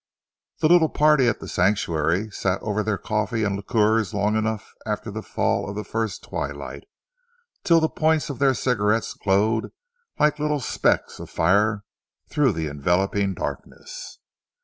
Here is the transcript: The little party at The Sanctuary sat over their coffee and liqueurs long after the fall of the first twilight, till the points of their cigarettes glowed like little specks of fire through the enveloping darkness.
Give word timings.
The 0.61 0.67
little 0.67 0.89
party 0.89 1.27
at 1.27 1.39
The 1.39 1.47
Sanctuary 1.47 2.31
sat 2.31 2.59
over 2.63 2.81
their 2.81 2.97
coffee 2.97 3.43
and 3.43 3.55
liqueurs 3.55 4.15
long 4.15 4.35
after 4.83 5.11
the 5.11 5.21
fall 5.21 5.69
of 5.69 5.75
the 5.75 5.83
first 5.83 6.23
twilight, 6.23 6.85
till 7.63 7.79
the 7.79 7.87
points 7.87 8.27
of 8.31 8.39
their 8.39 8.55
cigarettes 8.55 9.13
glowed 9.13 9.71
like 10.17 10.39
little 10.39 10.59
specks 10.59 11.19
of 11.19 11.29
fire 11.29 11.83
through 12.29 12.53
the 12.53 12.65
enveloping 12.65 13.35
darkness. 13.35 14.17